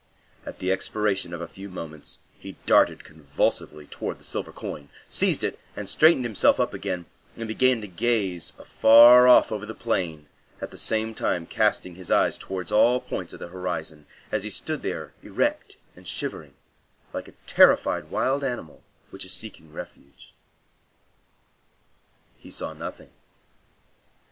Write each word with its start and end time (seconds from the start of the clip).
At 0.47 0.57
the 0.57 0.71
expiration 0.71 1.31
of 1.31 1.41
a 1.41 1.47
few 1.47 1.69
moments 1.69 2.21
he 2.39 2.55
darted 2.65 3.03
convulsively 3.03 3.85
towards 3.85 4.17
the 4.17 4.25
silver 4.25 4.51
coin, 4.51 4.89
seized 5.11 5.43
it, 5.43 5.59
and 5.75 5.87
straightened 5.87 6.25
himself 6.25 6.59
up 6.59 6.73
again 6.73 7.05
and 7.37 7.47
began 7.47 7.81
to 7.81 7.87
gaze 7.87 8.51
afar 8.57 9.27
off 9.27 9.51
over 9.51 9.63
the 9.63 9.75
plain, 9.75 10.25
at 10.59 10.71
the 10.71 10.77
same 10.79 11.13
time 11.13 11.45
casting 11.45 11.93
his 11.93 12.09
eyes 12.09 12.35
towards 12.35 12.71
all 12.71 12.99
points 12.99 13.31
of 13.31 13.39
the 13.39 13.49
horizon, 13.49 14.07
as 14.31 14.41
he 14.41 14.49
stood 14.49 14.81
there 14.81 15.13
erect 15.21 15.77
and 15.95 16.07
shivering, 16.07 16.55
like 17.13 17.27
a 17.27 17.33
terrified 17.45 18.09
wild 18.09 18.43
animal 18.43 18.81
which 19.11 19.23
is 19.23 19.31
seeking 19.33 19.71
refuge. 19.71 20.33
He 22.39 22.49
saw 22.49 22.73
nothing. 22.73 23.11